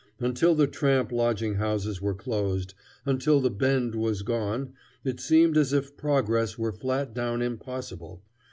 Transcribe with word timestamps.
Until 0.19 0.55
the 0.55 0.65
tramp 0.65 1.11
lodging 1.11 1.57
houses 1.57 2.01
were 2.01 2.15
closed, 2.15 2.73
until 3.05 3.39
the 3.39 3.51
Bend 3.51 3.93
was 3.93 4.23
gone, 4.23 4.73
it 5.03 5.19
seemed 5.19 5.55
as 5.57 5.73
if 5.73 5.95
progress 5.95 6.57
were 6.57 6.71
flat 6.71 7.13
down 7.13 7.43
impossible. 7.43 8.23